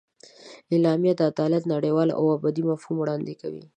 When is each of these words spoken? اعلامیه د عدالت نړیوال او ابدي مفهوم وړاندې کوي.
اعلامیه 0.73 1.13
د 1.17 1.21
عدالت 1.31 1.63
نړیوال 1.73 2.09
او 2.17 2.23
ابدي 2.37 2.63
مفهوم 2.69 2.97
وړاندې 2.99 3.33
کوي. 3.41 3.63